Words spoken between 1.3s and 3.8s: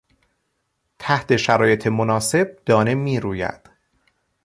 شرایط مناسب دانه میروید.